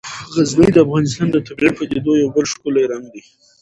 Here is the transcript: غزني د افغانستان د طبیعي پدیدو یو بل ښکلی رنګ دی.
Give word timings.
غزني 0.35 0.67
د 0.73 0.77
افغانستان 0.85 1.27
د 1.31 1.37
طبیعي 1.47 1.71
پدیدو 1.77 2.11
یو 2.21 2.29
بل 2.35 2.45
ښکلی 2.51 2.83
رنګ 2.91 3.05
دی. 3.13 3.21